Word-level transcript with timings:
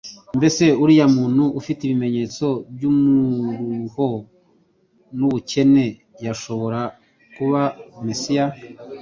Mbese 0.37 0.63
uriya 0.83 1.07
muntu 1.15 1.43
ufite 1.59 1.79
ibimenyetso 1.83 2.45
by'umuruho 2.73 4.09
n'ubukene, 5.17 5.85
yashobora 6.25 6.81
kuba 7.33 7.61
Mesiya? 8.05 8.45